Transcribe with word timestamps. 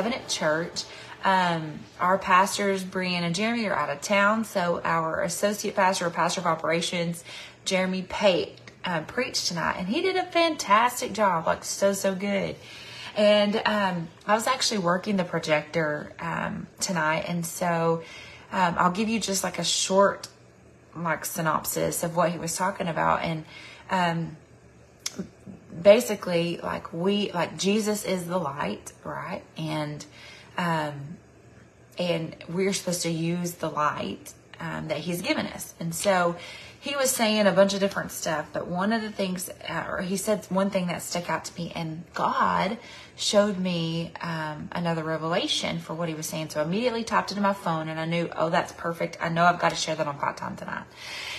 Covenant 0.00 0.28
Church. 0.28 0.84
Um, 1.24 1.80
our 2.00 2.16
pastors, 2.16 2.82
Brian 2.82 3.22
and 3.22 3.34
Jeremy, 3.34 3.66
are 3.66 3.76
out 3.76 3.90
of 3.90 4.00
town, 4.00 4.46
so 4.46 4.80
our 4.82 5.20
associate 5.20 5.76
pastor 5.76 6.06
or 6.06 6.10
pastor 6.10 6.40
of 6.40 6.46
operations, 6.46 7.22
Jeremy 7.66 8.06
Pate, 8.08 8.58
uh, 8.82 9.02
preached 9.02 9.48
tonight, 9.48 9.76
and 9.76 9.86
he 9.88 10.00
did 10.00 10.16
a 10.16 10.22
fantastic 10.22 11.12
job, 11.12 11.46
like 11.46 11.64
so 11.64 11.92
so 11.92 12.14
good. 12.14 12.56
And 13.14 13.60
um, 13.66 14.08
I 14.26 14.34
was 14.34 14.46
actually 14.46 14.78
working 14.78 15.18
the 15.18 15.24
projector 15.24 16.14
um, 16.18 16.66
tonight, 16.80 17.26
and 17.28 17.44
so 17.44 18.02
um, 18.52 18.76
I'll 18.78 18.92
give 18.92 19.10
you 19.10 19.20
just 19.20 19.44
like 19.44 19.58
a 19.58 19.64
short 19.64 20.28
like 20.96 21.26
synopsis 21.26 22.02
of 22.02 22.16
what 22.16 22.30
he 22.30 22.38
was 22.38 22.56
talking 22.56 22.88
about, 22.88 23.20
and 23.20 23.44
um, 23.90 24.38
basically 25.82 26.58
like 26.62 26.92
we 26.92 27.32
like 27.32 27.58
Jesus 27.58 28.04
is 28.04 28.26
the 28.26 28.38
light, 28.38 28.92
right? 29.04 29.42
And 29.56 30.04
um, 30.56 31.18
and 31.98 32.36
we're 32.48 32.72
supposed 32.72 33.02
to 33.02 33.10
use 33.10 33.54
the 33.54 33.70
light 33.70 34.32
um, 34.58 34.88
that 34.88 34.98
He's 34.98 35.22
given 35.22 35.46
us, 35.46 35.74
and 35.80 35.94
so 35.94 36.36
he 36.82 36.96
was 36.96 37.10
saying 37.10 37.46
a 37.46 37.52
bunch 37.52 37.74
of 37.74 37.80
different 37.80 38.10
stuff, 38.10 38.48
but 38.54 38.66
one 38.66 38.94
of 38.94 39.02
the 39.02 39.10
things, 39.10 39.50
uh, 39.68 39.84
or 39.86 40.00
he 40.00 40.16
said 40.16 40.46
one 40.48 40.70
thing 40.70 40.86
that 40.86 41.02
stuck 41.02 41.28
out 41.28 41.44
to 41.44 41.60
me, 41.60 41.70
and 41.74 42.04
God 42.14 42.78
showed 43.16 43.58
me 43.58 44.12
um, 44.22 44.70
another 44.72 45.04
revelation 45.04 45.78
for 45.78 45.92
what 45.92 46.08
he 46.08 46.14
was 46.14 46.24
saying. 46.24 46.48
So 46.48 46.60
I 46.60 46.64
immediately 46.64 47.04
tapped 47.04 47.32
into 47.32 47.42
my 47.42 47.52
phone 47.52 47.88
and 47.88 48.00
I 48.00 48.06
knew, 48.06 48.30
oh, 48.34 48.48
that's 48.48 48.72
perfect. 48.72 49.18
I 49.20 49.28
know 49.28 49.44
I've 49.44 49.58
got 49.58 49.70
to 49.70 49.76
share 49.76 49.94
that 49.94 50.06
on 50.06 50.18
Fight 50.18 50.38
Time 50.38 50.56
tonight. 50.56 50.84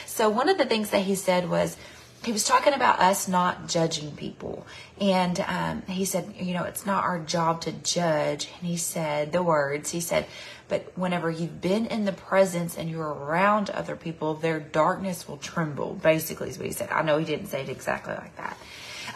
So 0.05 0.29
one 0.29 0.47
of 0.47 0.59
the 0.59 0.65
things 0.65 0.91
that 0.91 1.01
he 1.01 1.15
said 1.15 1.49
was, 1.49 1.75
he 2.23 2.31
was 2.31 2.43
talking 2.43 2.73
about 2.73 2.99
us 2.99 3.27
not 3.27 3.67
judging 3.67 4.11
people. 4.15 4.65
And 4.99 5.39
um, 5.41 5.81
he 5.87 6.05
said, 6.05 6.33
you 6.37 6.53
know, 6.53 6.63
it's 6.63 6.85
not 6.85 7.03
our 7.03 7.19
job 7.19 7.61
to 7.61 7.71
judge. 7.71 8.47
And 8.59 8.69
he 8.69 8.77
said 8.77 9.31
the 9.31 9.41
words, 9.41 9.89
he 9.89 10.01
said, 10.01 10.27
but 10.67 10.91
whenever 10.95 11.29
you've 11.29 11.59
been 11.59 11.87
in 11.87 12.05
the 12.05 12.13
presence 12.13 12.77
and 12.77 12.89
you're 12.89 13.13
around 13.13 13.69
other 13.71 13.95
people, 13.95 14.35
their 14.35 14.59
darkness 14.59 15.27
will 15.27 15.37
tremble, 15.37 15.95
basically, 15.95 16.49
is 16.49 16.57
what 16.57 16.67
he 16.67 16.73
said. 16.73 16.91
I 16.91 17.01
know 17.01 17.17
he 17.17 17.25
didn't 17.25 17.47
say 17.47 17.63
it 17.63 17.69
exactly 17.69 18.13
like 18.13 18.35
that. 18.37 18.57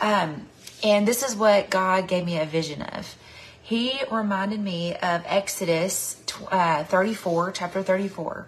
Um, 0.02 0.48
and 0.84 1.08
this 1.08 1.24
is 1.24 1.36
what 1.36 1.70
God 1.70 2.08
gave 2.08 2.26
me 2.26 2.40
a 2.40 2.46
vision 2.46 2.82
of. 2.82 3.16
He 3.62 3.94
reminded 4.12 4.60
me 4.60 4.96
of 4.96 5.24
Exodus 5.26 6.22
uh, 6.52 6.84
34, 6.84 7.52
chapter 7.52 7.82
34, 7.82 8.48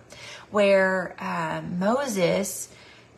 where 0.51 1.15
uh, 1.19 1.61
Moses, 1.61 2.69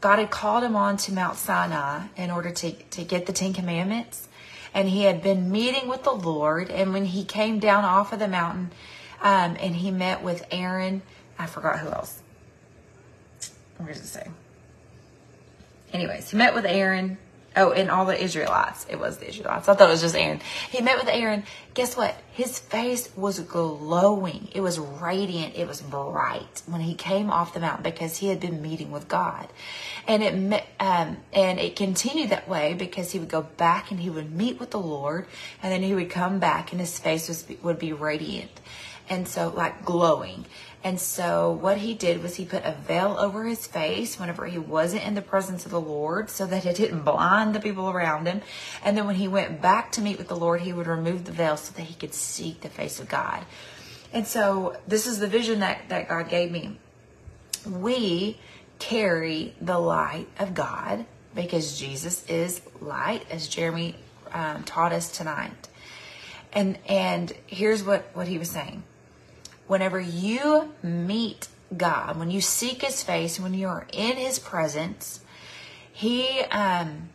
God 0.01 0.19
had 0.19 0.31
called 0.31 0.63
him 0.63 0.75
on 0.75 0.97
to 0.97 1.13
Mount 1.13 1.35
Sinai 1.35 2.07
in 2.15 2.31
order 2.31 2.51
to, 2.51 2.71
to 2.71 3.03
get 3.03 3.25
the 3.25 3.33
Ten 3.33 3.53
Commandments. 3.53 4.27
And 4.73 4.87
he 4.87 5.03
had 5.03 5.21
been 5.21 5.51
meeting 5.51 5.89
with 5.89 6.03
the 6.03 6.11
Lord. 6.11 6.69
And 6.69 6.93
when 6.93 7.05
he 7.05 7.25
came 7.25 7.59
down 7.59 7.83
off 7.83 8.13
of 8.13 8.19
the 8.19 8.27
mountain, 8.27 8.71
um, 9.21 9.57
and 9.59 9.75
he 9.75 9.91
met 9.91 10.23
with 10.23 10.45
Aaron. 10.51 11.01
I 11.37 11.45
forgot 11.45 11.79
who 11.79 11.89
else. 11.89 12.21
Where 13.77 13.89
does 13.89 14.01
it 14.01 14.07
say? 14.07 14.27
Anyways, 15.91 16.31
he 16.31 16.37
met 16.37 16.53
with 16.53 16.65
Aaron. 16.65 17.17
Oh, 17.55 17.71
and 17.71 17.89
all 17.89 18.05
the 18.05 18.21
Israelites. 18.21 18.85
It 18.89 18.99
was 18.99 19.17
the 19.17 19.27
Israelites. 19.27 19.67
I 19.67 19.73
thought 19.73 19.89
it 19.89 19.91
was 19.91 20.01
just 20.01 20.15
Aaron. 20.15 20.39
He 20.69 20.81
met 20.81 20.97
with 20.97 21.07
Aaron. 21.07 21.43
Guess 21.73 21.97
what? 21.97 22.15
His 22.31 22.59
face 22.59 23.09
was 23.15 23.39
glowing. 23.39 24.49
It 24.53 24.61
was 24.61 24.77
radiant. 24.77 25.55
It 25.55 25.67
was 25.67 25.81
bright 25.81 26.61
when 26.67 26.81
he 26.81 26.93
came 26.93 27.31
off 27.31 27.53
the 27.53 27.59
mountain 27.59 27.83
because 27.83 28.17
he 28.17 28.27
had 28.27 28.39
been 28.39 28.61
meeting 28.61 28.91
with 28.91 29.07
God, 29.07 29.47
and 30.07 30.23
it 30.23 30.63
um, 30.79 31.17
and 31.33 31.59
it 31.59 31.75
continued 31.75 32.29
that 32.29 32.47
way 32.47 32.75
because 32.75 33.11
he 33.11 33.19
would 33.19 33.29
go 33.29 33.41
back 33.41 33.89
and 33.89 33.99
he 33.99 34.09
would 34.09 34.31
meet 34.31 34.59
with 34.59 34.69
the 34.69 34.79
Lord, 34.79 35.25
and 35.63 35.71
then 35.71 35.81
he 35.81 35.95
would 35.95 36.09
come 36.09 36.39
back 36.39 36.71
and 36.71 36.79
his 36.79 36.99
face 36.99 37.27
was 37.27 37.45
would 37.63 37.79
be 37.79 37.93
radiant 37.93 38.51
and 39.09 39.27
so 39.27 39.49
like 39.55 39.83
glowing. 39.85 40.45
And 40.83 40.99
so 40.99 41.51
what 41.51 41.79
he 41.79 41.93
did 41.93 42.23
was 42.23 42.35
he 42.35 42.45
put 42.45 42.63
a 42.63 42.71
veil 42.71 43.17
over 43.19 43.43
his 43.43 43.67
face 43.67 44.17
whenever 44.17 44.45
he 44.45 44.57
wasn't 44.57 45.03
in 45.03 45.13
the 45.13 45.21
presence 45.21 45.65
of 45.65 45.71
the 45.71 45.81
Lord 45.81 46.29
so 46.29 46.45
that 46.45 46.65
it 46.65 46.77
didn't 46.77 47.01
blind 47.01 47.53
the 47.53 47.59
people 47.59 47.89
around 47.89 48.27
him. 48.27 48.41
And 48.83 48.95
then 48.97 49.05
when 49.05 49.15
he 49.15 49.27
went 49.27 49.61
back 49.61 49.91
to 49.93 50.01
meet 50.01 50.17
with 50.17 50.29
the 50.29 50.37
Lord, 50.37 50.61
he 50.61 50.71
would 50.71 50.87
remove 50.87 51.25
the 51.25 51.33
veil 51.33 51.57
so 51.57 51.73
that 51.73 51.83
he 51.83 51.95
could 51.95 52.13
see 52.13 52.57
the 52.61 52.69
face 52.69 52.99
of 52.99 53.09
God. 53.09 53.43
And 54.13 54.25
so 54.25 54.77
this 54.87 55.05
is 55.05 55.19
the 55.19 55.27
vision 55.27 55.59
that, 55.59 55.89
that 55.89 56.07
God 56.07 56.29
gave 56.29 56.49
me. 56.49 56.77
We 57.67 58.39
carry 58.79 59.53
the 59.59 59.77
light 59.77 60.29
of 60.39 60.53
God 60.53 61.05
because 61.35 61.77
Jesus 61.77 62.25
is 62.27 62.61
light, 62.79 63.25
as 63.29 63.47
Jeremy 63.47 63.95
um, 64.31 64.63
taught 64.63 64.93
us 64.93 65.11
tonight. 65.11 65.67
And 66.51 66.79
and 66.87 67.31
here's 67.45 67.83
what, 67.83 68.09
what 68.13 68.27
he 68.27 68.39
was 68.39 68.49
saying 68.49 68.83
whenever 69.69 69.99
you 69.99 70.73
meet 70.81 71.47
God, 71.77 72.17
when 72.17 72.31
you 72.31 72.41
seek 72.41 72.81
His 72.81 73.03
face, 73.03 73.39
when 73.39 73.53
you're 73.53 73.85
in 73.93 74.17
His 74.17 74.39
presence, 74.39 75.21
He 75.93 76.41
um, 76.51 77.09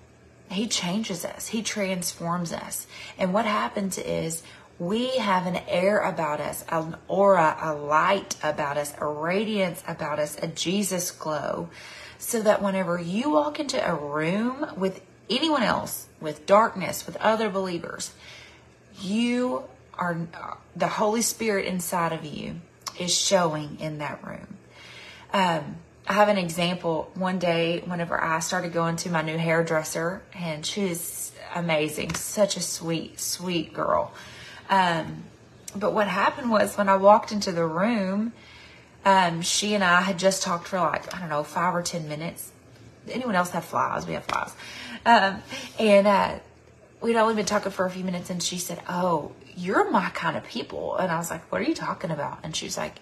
He 0.48 0.68
changes 0.68 1.24
us. 1.24 1.48
He 1.48 1.62
transforms 1.62 2.52
us. 2.52 2.86
And 3.18 3.34
what 3.34 3.44
happens 3.44 3.98
is 3.98 4.44
we 4.78 5.18
have 5.18 5.46
an 5.46 5.56
air 5.68 5.98
about 5.98 6.40
us, 6.40 6.64
an 6.68 6.96
aura, 7.08 7.56
a 7.60 7.74
light 7.74 8.36
about 8.42 8.76
us, 8.78 8.94
a 8.98 9.06
radiance 9.06 9.82
about 9.88 10.20
us, 10.20 10.38
a 10.40 10.46
Jesus 10.46 11.10
glow, 11.10 11.68
so 12.18 12.40
that 12.40 12.62
whenever 12.62 13.00
you 13.00 13.30
walk 13.30 13.58
into 13.58 13.84
a 13.84 13.94
room 13.94 14.66
with 14.76 15.00
anyone 15.28 15.64
else, 15.64 16.06
with 16.20 16.46
darkness, 16.46 17.04
with 17.04 17.16
other 17.16 17.50
believers, 17.50 18.12
you 19.00 19.64
are 19.98 20.18
the 20.76 20.88
Holy 20.88 21.22
Spirit 21.22 21.66
inside 21.66 22.12
of 22.12 22.24
you 22.24 22.56
is 22.98 23.14
showing 23.14 23.78
in 23.80 23.98
that 23.98 24.24
room. 24.24 24.56
Um, 25.32 25.76
I 26.06 26.12
have 26.14 26.28
an 26.28 26.38
example. 26.38 27.10
One 27.14 27.38
day, 27.38 27.80
whenever 27.80 28.22
I 28.22 28.40
started 28.40 28.72
going 28.72 28.96
to 28.96 29.10
my 29.10 29.22
new 29.22 29.38
hairdresser, 29.38 30.22
and 30.34 30.64
she 30.64 30.82
is 30.82 31.32
amazing, 31.54 32.14
such 32.14 32.56
a 32.56 32.60
sweet, 32.60 33.18
sweet 33.18 33.72
girl. 33.72 34.12
Um, 34.68 35.24
but 35.74 35.92
what 35.92 36.06
happened 36.06 36.50
was 36.50 36.76
when 36.76 36.88
I 36.88 36.96
walked 36.96 37.32
into 37.32 37.52
the 37.52 37.64
room, 37.64 38.32
um, 39.04 39.42
she 39.42 39.74
and 39.74 39.82
I 39.82 40.02
had 40.02 40.18
just 40.18 40.42
talked 40.42 40.68
for 40.68 40.78
like, 40.78 41.14
I 41.14 41.20
don't 41.20 41.28
know, 41.28 41.42
five 41.42 41.74
or 41.74 41.82
10 41.82 42.08
minutes. 42.08 42.52
Anyone 43.08 43.34
else 43.34 43.50
have 43.50 43.64
flies? 43.64 44.06
We 44.06 44.14
have 44.14 44.24
flies. 44.24 44.54
Um, 45.04 45.42
and 45.78 46.06
uh, 46.06 46.38
we'd 47.00 47.16
only 47.16 47.34
been 47.34 47.44
talking 47.44 47.72
for 47.72 47.84
a 47.84 47.90
few 47.90 48.04
minutes, 48.04 48.30
and 48.30 48.42
she 48.42 48.58
said, 48.58 48.80
Oh, 48.88 49.32
you're 49.56 49.90
my 49.90 50.10
kind 50.10 50.36
of 50.36 50.44
people. 50.44 50.96
And 50.96 51.10
I 51.10 51.18
was 51.18 51.30
like, 51.30 51.50
what 51.50 51.60
are 51.60 51.64
you 51.64 51.74
talking 51.74 52.10
about? 52.10 52.38
And 52.42 52.54
she's 52.54 52.76
like, 52.76 52.96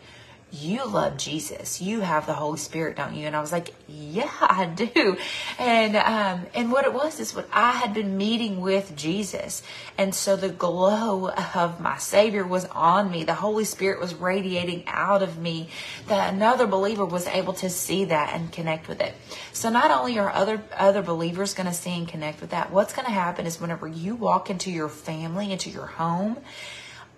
you 0.53 0.87
love 0.87 1.17
Jesus. 1.17 1.81
You 1.81 2.01
have 2.01 2.27
the 2.27 2.35
Holy 2.35 2.59
Spirit, 2.59 2.97
don't 2.97 3.15
you? 3.15 3.27
And 3.27 3.35
I 3.35 3.41
was 3.41 3.53
like, 3.53 3.75
yeah, 3.89 4.31
I 4.41 4.67
do. 4.67 5.17
And, 5.59 5.97
um, 5.97 6.47
and 6.55 6.71
what 6.71 6.85
it 6.85 6.93
was 6.93 7.21
is 7.21 7.35
what 7.35 7.49
I 7.51 7.73
had 7.73 7.95
been 7.95 8.19
meeting 8.19 8.61
with 8.61 8.95
Jesus. 8.95 9.63
And 9.97 10.15
so 10.15 10.37
the 10.37 10.51
glow 10.51 11.31
of 11.31 11.81
my 11.81 11.97
Savior 11.97 12.47
was 12.47 12.67
on 12.67 13.11
me. 13.11 13.25
The 13.25 13.33
Holy 13.33 13.65
Spirit 13.65 13.99
was 13.99 14.15
radiating 14.15 14.85
out 14.87 15.23
of 15.23 15.39
me 15.39 15.71
that 16.09 16.35
another 16.35 16.67
believer 16.67 17.07
was 17.07 17.27
able 17.27 17.55
to 17.55 17.71
see 17.71 18.05
that 18.07 18.35
and 18.35 18.53
connect 18.53 18.89
with 18.89 19.01
it. 19.01 19.15
So 19.55 19.71
not 19.71 19.91
only 19.91 20.19
are 20.19 20.31
other, 20.31 20.63
other 20.77 21.01
believers 21.01 21.55
going 21.55 21.67
to 21.67 21.73
see 21.73 21.97
and 21.97 22.07
connect 22.07 22.43
with 22.43 22.51
that, 22.51 22.71
what's 22.71 22.93
going 22.93 23.07
to 23.07 23.13
happen 23.13 23.47
is 23.47 23.59
whenever 23.59 23.89
you 23.89 24.15
walk 24.17 24.51
into 24.51 24.71
your 24.71 24.91
family, 24.91 25.51
into 25.51 25.71
your 25.71 25.87
home, 25.87 26.37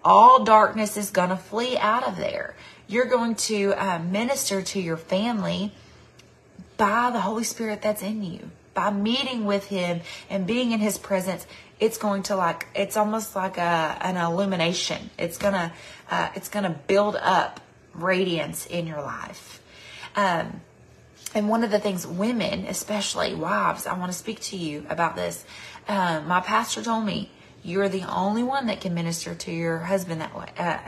all 0.05 0.45
darkness 0.45 0.97
is 0.97 1.11
going 1.11 1.31
to 1.31 1.37
flee 1.37 1.77
out 1.79 2.07
of 2.07 2.17
there 2.17 2.55
you're 2.87 3.07
going 3.07 3.35
to 3.35 3.73
uh, 3.73 3.99
minister 3.99 4.63
to 4.63 4.81
your 4.81 4.97
family 4.97 5.73
by 6.77 7.11
the 7.11 7.21
Holy 7.21 7.45
Spirit 7.45 7.83
that's 7.83 8.03
in 8.03 8.23
you. 8.23 8.51
By 8.75 8.91
meeting 8.91 9.45
with 9.45 9.67
Him 9.67 10.01
and 10.29 10.47
being 10.47 10.73
in 10.73 10.81
His 10.81 10.99
presence, 10.99 11.47
it's 11.79 11.99
going 11.99 12.25
to 12.25 12.37
like 12.37 12.67
it's 12.75 12.97
almost 12.97 13.37
like 13.37 13.57
a 13.57 13.97
an 14.01 14.17
illumination. 14.17 15.11
It's 15.19 15.39
gonna 15.39 15.73
uh, 16.11 16.31
it's 16.35 16.49
gonna 16.49 16.77
build 16.87 17.17
up 17.17 17.61
radiance 17.95 18.67
in 18.67 18.87
your 18.87 19.01
life. 19.01 19.63
Um, 20.17 20.61
and 21.35 21.49
one 21.49 21.65
of 21.65 21.71
the 21.71 21.81
things 21.81 22.07
women, 22.07 22.67
especially 22.67 23.35
wives, 23.35 23.87
I 23.87 23.99
want 23.99 24.13
to 24.13 24.19
speak 24.19 24.41
to 24.41 24.57
you 24.57 24.87
about 24.89 25.17
this. 25.17 25.45
Um, 25.89 26.27
my 26.27 26.41
pastor 26.41 26.83
told 26.83 27.05
me 27.05 27.31
you're 27.63 27.89
the 27.89 28.03
only 28.03 28.43
one 28.43 28.67
that 28.67 28.81
can 28.81 28.95
minister 28.95 29.35
to 29.35 29.53
your 29.53 29.79
husband 29.79 30.21
that 30.21 30.37
way. 30.37 30.51
Uh, 30.57 30.79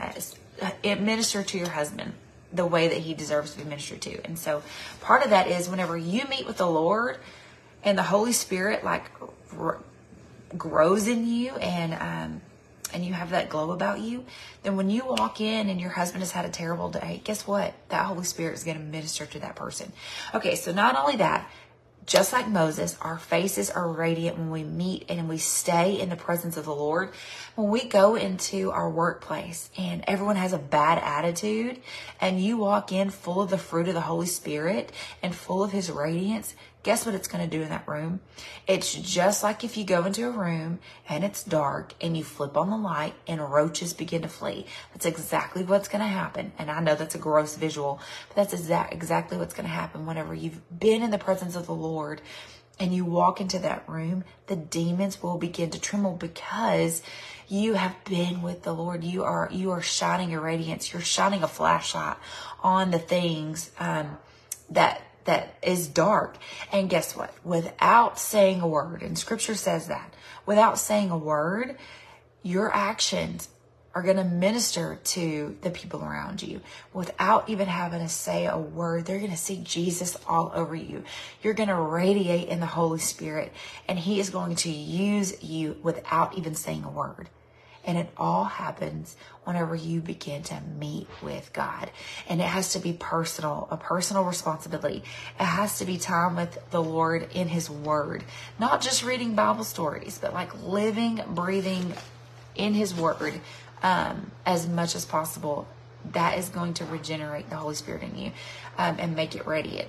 administer 0.83 1.43
to 1.43 1.57
your 1.57 1.69
husband 1.69 2.13
the 2.51 2.65
way 2.65 2.87
that 2.87 2.99
he 2.99 3.13
deserves 3.13 3.51
to 3.51 3.59
be 3.59 3.65
ministered 3.65 4.01
to. 4.01 4.25
And 4.25 4.39
so 4.39 4.63
part 5.01 5.23
of 5.23 5.31
that 5.31 5.47
is 5.47 5.69
whenever 5.69 5.97
you 5.97 6.25
meet 6.29 6.47
with 6.47 6.57
the 6.57 6.67
Lord 6.67 7.17
and 7.83 7.97
the 7.97 8.03
Holy 8.03 8.31
Spirit 8.31 8.83
like 8.83 9.03
r- 9.57 9.79
grows 10.57 11.07
in 11.07 11.27
you 11.27 11.55
and 11.57 11.93
um, 11.93 12.41
and 12.93 13.05
you 13.05 13.13
have 13.13 13.31
that 13.31 13.49
glow 13.49 13.71
about 13.71 13.99
you, 13.99 14.23
then 14.63 14.77
when 14.77 14.89
you 14.89 15.05
walk 15.05 15.41
in 15.41 15.69
and 15.69 15.79
your 15.79 15.89
husband 15.89 16.21
has 16.21 16.31
had 16.31 16.45
a 16.45 16.49
terrible 16.49 16.89
day, 16.89 17.21
guess 17.23 17.45
what? 17.45 17.73
That 17.89 18.05
Holy 18.05 18.23
Spirit 18.23 18.53
is 18.53 18.63
going 18.63 18.77
to 18.77 18.83
minister 18.83 19.25
to 19.25 19.39
that 19.39 19.55
person. 19.55 19.91
Okay, 20.33 20.55
so 20.55 20.71
not 20.71 20.95
only 20.95 21.17
that, 21.17 21.49
just 22.07 22.31
like 22.31 22.47
Moses, 22.47 22.97
our 23.01 23.17
faces 23.17 23.69
are 23.69 23.87
radiant 23.89 24.37
when 24.37 24.49
we 24.49 24.63
meet 24.63 25.05
and 25.09 25.27
we 25.27 25.37
stay 25.37 25.99
in 25.99 26.07
the 26.07 26.15
presence 26.15 26.55
of 26.55 26.63
the 26.63 26.73
Lord. 26.73 27.11
When 27.55 27.69
we 27.69 27.83
go 27.83 28.15
into 28.15 28.71
our 28.71 28.89
workplace 28.89 29.69
and 29.77 30.05
everyone 30.07 30.37
has 30.37 30.53
a 30.53 30.57
bad 30.57 30.99
attitude 30.99 31.81
and 32.21 32.41
you 32.41 32.57
walk 32.57 32.93
in 32.93 33.09
full 33.09 33.41
of 33.41 33.49
the 33.49 33.57
fruit 33.57 33.89
of 33.89 33.93
the 33.93 34.01
Holy 34.01 34.25
Spirit 34.25 34.93
and 35.21 35.35
full 35.35 35.61
of 35.61 35.73
his 35.73 35.91
radiance, 35.91 36.55
guess 36.87 37.05
what 37.05 37.13
it's 37.13 37.27
going 37.27 37.43
to 37.43 37.57
do 37.57 37.61
in 37.61 37.67
that 37.67 37.85
room? 37.85 38.21
It's 38.65 38.93
just 38.93 39.43
like 39.43 39.65
if 39.65 39.75
you 39.75 39.83
go 39.83 40.05
into 40.05 40.25
a 40.25 40.31
room 40.31 40.79
and 41.09 41.25
it's 41.25 41.43
dark 41.43 41.93
and 41.99 42.15
you 42.15 42.23
flip 42.23 42.55
on 42.55 42.69
the 42.69 42.77
light 42.77 43.13
and 43.27 43.41
roaches 43.41 43.91
begin 43.91 44.21
to 44.21 44.29
flee. 44.29 44.65
That's 44.93 45.05
exactly 45.05 45.65
what's 45.65 45.89
going 45.89 46.01
to 46.01 46.07
happen. 46.07 46.53
And 46.57 46.71
I 46.71 46.79
know 46.79 46.95
that's 46.95 47.13
a 47.13 47.17
gross 47.17 47.57
visual, 47.57 47.99
but 48.29 48.37
that's 48.37 48.53
exact, 48.53 48.93
exactly 48.93 49.37
what's 49.37 49.53
going 49.53 49.65
to 49.65 49.73
happen 49.73 50.05
whenever 50.05 50.33
you've 50.33 50.61
been 50.79 51.03
in 51.03 51.11
the 51.11 51.17
presence 51.17 51.57
of 51.57 51.65
the 51.65 51.75
Lord 51.75 52.21
and 52.79 52.95
you 52.95 53.03
walk 53.03 53.41
into 53.41 53.59
that 53.59 53.83
room, 53.89 54.23
the 54.45 54.55
demons 54.55 55.21
will 55.21 55.37
begin 55.37 55.69
to 55.71 55.81
tremble 55.81 56.13
because 56.13 57.01
you 57.49 57.73
have 57.73 58.01
been 58.05 58.41
with 58.41 58.63
the 58.63 58.73
Lord. 58.73 59.03
You 59.03 59.25
are 59.25 59.49
you 59.51 59.71
are 59.71 59.81
shining 59.81 60.29
your 60.29 60.41
radiance. 60.41 60.93
You're 60.93 61.01
shining 61.01 61.43
a 61.43 61.49
flashlight 61.49 62.15
on 62.63 62.91
the 62.91 62.99
things 62.99 63.71
um, 63.77 64.17
that 64.69 65.01
that 65.27 65.55
is 65.61 65.87
dark. 65.87 66.37
And 66.71 66.89
guess 66.89 67.15
what? 67.15 67.33
Without 67.45 68.19
saying 68.19 68.61
a 68.61 68.67
word, 68.67 69.03
and 69.03 69.17
scripture 69.17 69.55
says 69.55 69.87
that, 69.87 70.13
without 70.45 70.79
saying 70.79 71.11
a 71.11 71.17
word, 71.17 71.77
your 72.41 72.73
actions 72.73 73.47
are 73.93 74.03
going 74.03 74.17
to 74.17 74.23
minister 74.23 74.99
to 75.03 75.57
the 75.61 75.71
people 75.71 76.03
around 76.03 76.43
you 76.43 76.61
without 76.93 77.49
even 77.49 77.67
having 77.67 77.99
to 77.99 78.07
say 78.07 78.45
a 78.45 78.57
word. 78.57 79.05
They're 79.05 79.17
going 79.17 79.31
to 79.31 79.37
see 79.37 79.61
Jesus 79.63 80.15
all 80.27 80.51
over 80.53 80.75
you. 80.75 81.03
You're 81.41 81.55
going 81.55 81.69
to 81.69 81.75
radiate 81.75 82.47
in 82.47 82.59
the 82.59 82.67
Holy 82.67 82.99
Spirit, 82.99 83.51
and 83.87 83.97
He 83.97 84.19
is 84.19 84.29
going 84.29 84.55
to 84.57 84.69
use 84.69 85.43
you 85.43 85.77
without 85.81 86.37
even 86.37 86.53
saying 86.53 86.83
a 86.83 86.91
word. 86.91 87.29
And 87.87 87.97
it 87.97 88.09
all 88.17 88.43
happens 88.43 89.15
whenever 89.45 89.73
you 89.73 90.01
begin 90.01 90.43
to 90.43 90.61
meet 90.77 91.07
with 91.23 91.51
God. 91.53 91.89
And 92.27 92.41
it 92.41 92.47
has 92.47 92.73
to 92.73 92.79
be 92.79 92.91
personal, 92.91 93.69
a 93.71 93.77
personal 93.77 94.25
responsibility. 94.25 95.03
It 95.39 95.43
has 95.45 95.79
to 95.79 95.85
be 95.85 95.97
time 95.97 96.35
with 96.35 96.59
the 96.69 96.83
Lord 96.83 97.29
in 97.33 97.47
His 97.47 97.69
Word, 97.69 98.25
not 98.59 98.81
just 98.81 99.05
reading 99.05 99.35
Bible 99.35 99.63
stories, 99.63 100.19
but 100.21 100.33
like 100.33 100.61
living, 100.61 101.21
breathing 101.29 101.93
in 102.55 102.73
His 102.73 102.93
Word 102.93 103.39
um, 103.81 104.31
as 104.45 104.67
much 104.67 104.93
as 104.93 105.05
possible. 105.05 105.65
That 106.11 106.37
is 106.37 106.49
going 106.49 106.73
to 106.75 106.85
regenerate 106.85 107.49
the 107.49 107.55
Holy 107.55 107.75
Spirit 107.75 108.03
in 108.03 108.17
you 108.17 108.31
um, 108.77 108.97
and 108.99 109.15
make 109.15 109.35
it 109.35 109.47
radiant. 109.47 109.87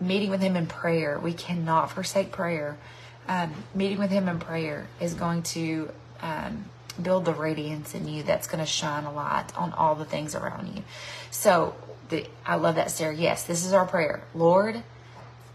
Meeting 0.00 0.30
with 0.30 0.40
Him 0.40 0.56
in 0.56 0.66
prayer, 0.66 1.18
we 1.18 1.32
cannot 1.32 1.90
forsake 1.90 2.30
prayer. 2.32 2.78
Um, 3.28 3.52
meeting 3.74 3.98
with 3.98 4.10
Him 4.10 4.28
in 4.28 4.38
prayer 4.38 4.86
is 5.00 5.14
going 5.14 5.42
to 5.42 5.90
um, 6.22 6.64
build 6.92 7.24
the 7.24 7.34
radiance 7.34 7.94
in 7.94 8.08
you 8.08 8.22
that's 8.22 8.46
going 8.46 8.60
to 8.60 8.70
shine 8.70 9.04
a 9.04 9.12
light 9.12 9.46
on 9.56 9.72
all 9.72 9.94
the 9.94 10.04
things 10.04 10.34
around 10.34 10.76
you. 10.76 10.82
So 11.30 11.74
the, 12.08 12.26
I 12.44 12.56
love 12.56 12.74
that, 12.76 12.90
Sarah. 12.90 13.14
Yes, 13.14 13.44
this 13.44 13.64
is 13.64 13.72
our 13.72 13.86
prayer. 13.86 14.22
Lord, 14.34 14.82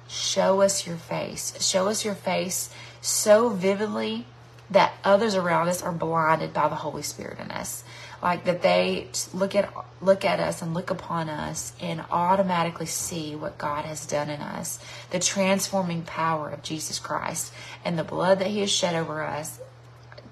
show 0.08 0.62
us 0.62 0.88
your 0.88 0.98
face. 0.98 1.62
Show 1.66 1.88
us 1.88 2.04
your 2.04 2.16
face 2.16 2.70
so 3.02 3.50
vividly 3.50 4.26
that 4.70 4.94
others 5.04 5.36
around 5.36 5.68
us 5.68 5.84
are 5.84 5.92
blinded 5.92 6.54
by 6.54 6.68
the 6.70 6.76
Holy 6.76 7.04
Spirit 7.04 7.40
in 7.40 7.52
us. 7.52 7.84
Like 8.24 8.46
that 8.46 8.64
they 8.64 9.10
look 9.34 9.54
at 9.54 9.72
look 10.02 10.26
at 10.26 10.40
us 10.40 10.62
and 10.62 10.74
look 10.74 10.90
upon 10.90 11.30
us 11.30 11.74
and 11.80 12.04
automatically 12.10 12.88
see 12.88 13.36
what 13.36 13.58
God 13.58 13.86
has 13.86 14.06
done 14.08 14.30
in 14.30 14.42
us, 14.42 14.80
the 15.12 15.20
transforming 15.20 16.02
power 16.02 16.50
of 16.50 16.64
Jesus 16.64 16.98
Christ 16.98 17.54
and 17.84 18.00
the 18.00 18.04
blood 18.04 18.40
that 18.40 18.48
He 18.48 18.62
has 18.62 18.72
shed 18.72 18.96
over 18.96 19.22
us 19.22 19.60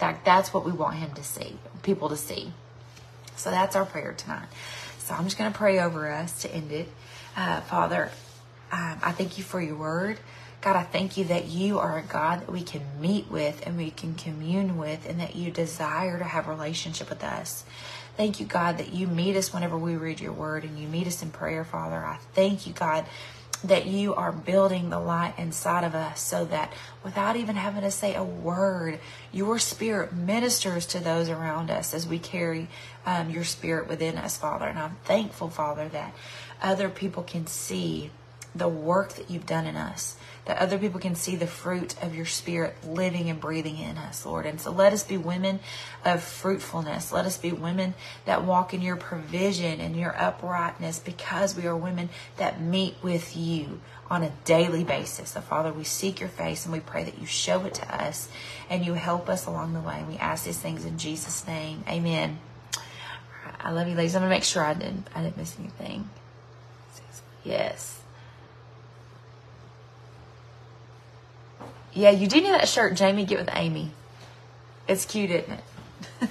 that 0.04 0.26
that's 0.26 0.54
what 0.54 0.66
we 0.66 0.74
want 0.74 0.96
him 0.98 1.14
to 1.14 1.24
see, 1.24 1.56
people 1.82 2.10
to 2.10 2.18
see. 2.18 2.52
So 3.38 3.52
that's 3.52 3.74
our 3.78 3.86
prayer 3.86 4.14
tonight. 4.14 4.50
So 5.00 5.14
I'm 5.14 5.24
just 5.24 5.38
going 5.38 5.50
to 5.50 5.58
pray 5.58 5.80
over 5.80 6.12
us 6.12 6.42
to 6.42 6.54
end 6.54 6.74
it. 6.74 6.90
Uh, 7.38 7.62
Father, 7.62 8.12
um, 8.70 9.00
I 9.02 9.14
thank 9.14 9.38
you 9.38 9.46
for 9.46 9.62
your 9.62 9.76
word. 9.76 10.20
God, 10.60 10.76
I 10.76 10.84
thank 10.84 11.16
you 11.16 11.24
that 11.26 11.46
you 11.46 11.80
are 11.80 11.98
a 11.98 12.02
God 12.02 12.42
that 12.42 12.52
we 12.52 12.64
can 12.64 12.82
meet 13.00 13.32
with 13.32 13.66
and 13.66 13.78
we 13.78 13.92
can 13.92 14.16
commune 14.16 14.78
with 14.78 15.08
and 15.08 15.22
that 15.22 15.38
you 15.38 15.52
desire 15.52 16.18
to 16.18 16.26
have 16.26 16.50
relationship 16.50 17.10
with 17.10 17.24
us. 17.24 17.64
Thank 18.18 18.42
you, 18.42 18.46
God, 18.46 18.80
that 18.80 18.94
you 18.94 19.08
meet 19.08 19.38
us 19.38 19.54
whenever 19.54 19.78
we 19.78 19.96
read 19.96 20.20
your 20.20 20.34
word 20.34 20.66
and 20.66 20.78
you 20.78 20.88
meet 20.88 21.08
us 21.08 21.24
in 21.24 21.32
prayer, 21.32 21.64
Father. 21.64 21.98
I 21.98 22.18
thank 22.34 22.68
you, 22.68 22.74
God, 22.74 23.06
that 23.64 23.86
you 23.86 24.14
are 24.14 24.32
building 24.32 24.90
the 24.90 25.00
light 25.00 25.34
inside 25.38 25.84
of 25.84 25.96
us 25.96 26.22
so 26.22 26.44
that 26.46 26.74
without 27.04 27.36
even 27.36 27.56
having 27.56 27.82
to 27.82 27.92
say 27.92 28.14
a 28.16 28.24
word, 28.24 29.00
your 29.32 29.58
spirit 29.58 30.14
ministers 30.14 30.86
to 30.88 31.00
those 31.00 31.30
around 31.30 31.72
us 31.72 31.94
as 31.94 32.06
we 32.06 32.20
carry 32.20 32.68
um, 33.06 33.30
your 33.30 33.44
spirit 33.44 33.88
within 33.88 34.18
us, 34.18 34.38
Father. 34.38 34.66
And 34.66 34.78
I'm 34.78 34.98
thankful, 35.06 35.50
Father, 35.50 35.88
that 35.90 36.14
other 36.62 36.90
people 36.90 37.24
can 37.24 37.48
see 37.48 38.12
the 38.56 38.68
work 38.68 39.14
that 39.14 39.30
you've 39.30 39.46
done 39.46 39.66
in 39.66 39.76
us 39.76 40.16
that 40.46 40.58
other 40.58 40.78
people 40.78 41.00
can 41.00 41.16
see 41.16 41.36
the 41.36 41.48
fruit 41.48 41.96
of 42.02 42.14
your 42.14 42.26
spirit 42.26 42.76
living 42.86 43.30
and 43.30 43.40
breathing 43.40 43.78
in 43.78 43.98
us, 43.98 44.26
Lord. 44.26 44.46
And 44.46 44.60
so 44.60 44.72
let 44.72 44.92
us 44.92 45.04
be 45.04 45.18
women 45.18 45.62
of 46.04 46.22
fruitfulness. 46.22 47.14
Let 47.14 47.26
us 47.26 47.38
be 47.38 47.54
women 47.54 47.94
that 48.26 48.44
walk 48.44 48.74
in 48.74 48.82
your 48.82 48.98
provision 48.98 49.80
and 49.80 49.96
your 49.96 50.14
uprightness 50.20 51.00
because 51.00 51.56
we 51.56 51.66
are 51.66 51.76
women 51.76 52.10
that 52.38 52.62
meet 52.62 52.96
with 53.02 53.38
you 53.38 53.80
on 54.10 54.24
a 54.24 54.34
daily 54.44 54.84
basis. 54.84 55.30
So, 55.30 55.42
Father, 55.42 55.72
we 55.72 55.86
seek 55.86 56.20
your 56.20 56.30
face 56.30 56.66
and 56.66 56.74
we 56.74 56.82
pray 56.82 57.06
that 57.06 57.20
you 57.20 57.26
show 57.26 57.64
it 57.66 57.76
to 57.76 58.04
us 58.04 58.28
and 58.70 58.86
you 58.86 58.96
help 58.96 59.30
us 59.30 59.46
along 59.46 59.74
the 59.74 59.80
way. 59.80 60.04
We 60.08 60.18
ask 60.18 60.46
these 60.46 60.60
things 60.60 60.84
in 60.84 60.98
Jesus' 60.98 61.48
name. 61.48 61.86
Amen. 61.88 62.40
I 63.62 63.72
love 63.72 63.88
you, 63.88 63.96
ladies. 63.96 64.14
I'm 64.14 64.22
gonna 64.22 64.30
make 64.30 64.44
sure 64.44 64.62
I 64.62 64.74
didn't 64.74 65.08
I 65.16 65.24
didn't 65.24 65.38
miss 65.38 65.58
anything. 65.58 66.10
Yes. 67.46 68.03
Yeah, 71.94 72.10
you 72.10 72.28
do 72.28 72.42
need 72.42 72.52
that 72.52 72.68
shirt, 72.68 72.96
Jamie. 72.96 73.26
Get 73.26 73.40
with 73.40 73.50
Amy. 73.54 73.92
It's 74.88 75.06
cute, 75.06 75.32
isn't 75.32 75.52
it? 75.52 75.64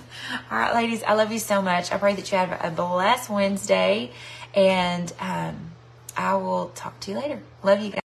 All 0.51 0.59
right, 0.59 0.75
ladies, 0.75 1.03
I 1.05 1.15
love 1.15 1.33
you 1.33 1.39
so 1.39 1.63
much. 1.63 1.93
I 1.93 1.99
pray 1.99 2.15
that 2.15 2.31
you 2.31 2.39
have 2.39 2.59
a 2.65 2.71
blessed 2.71 3.31
Wednesday, 3.31 4.11
and 4.55 5.13
um, 5.21 5.73
I 6.17 6.35
will 6.35 6.71
talk 6.75 6.99
to 7.01 7.13
you 7.13 7.19
later. 7.19 7.41
Love 7.63 7.81
you 7.81 7.91
guys. 7.91 8.02